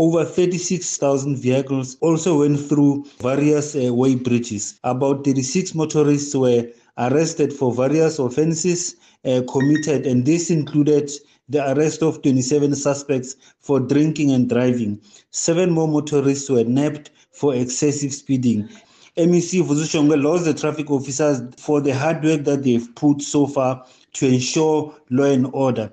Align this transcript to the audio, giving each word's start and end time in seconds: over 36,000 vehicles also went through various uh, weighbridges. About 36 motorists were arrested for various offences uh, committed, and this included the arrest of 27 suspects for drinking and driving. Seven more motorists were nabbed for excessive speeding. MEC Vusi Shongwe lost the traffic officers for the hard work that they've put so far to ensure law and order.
over 0.00 0.24
36,000 0.24 1.36
vehicles 1.36 1.98
also 2.00 2.38
went 2.38 2.58
through 2.58 3.04
various 3.18 3.74
uh, 3.74 3.80
weighbridges. 3.92 4.78
About 4.82 5.26
36 5.26 5.74
motorists 5.74 6.34
were 6.34 6.66
arrested 6.96 7.52
for 7.52 7.74
various 7.74 8.18
offences 8.18 8.96
uh, 9.26 9.42
committed, 9.52 10.06
and 10.06 10.24
this 10.24 10.50
included 10.50 11.10
the 11.50 11.70
arrest 11.72 12.02
of 12.02 12.22
27 12.22 12.74
suspects 12.76 13.36
for 13.58 13.78
drinking 13.78 14.30
and 14.30 14.48
driving. 14.48 14.98
Seven 15.32 15.70
more 15.70 15.86
motorists 15.86 16.48
were 16.48 16.64
nabbed 16.64 17.10
for 17.32 17.54
excessive 17.54 18.14
speeding. 18.14 18.70
MEC 19.18 19.62
Vusi 19.62 19.84
Shongwe 19.84 20.22
lost 20.22 20.46
the 20.46 20.54
traffic 20.54 20.90
officers 20.90 21.42
for 21.58 21.82
the 21.82 21.94
hard 21.94 22.24
work 22.24 22.44
that 22.44 22.62
they've 22.62 22.88
put 22.94 23.20
so 23.20 23.46
far 23.46 23.84
to 24.14 24.26
ensure 24.26 24.94
law 25.10 25.24
and 25.24 25.46
order. 25.52 25.88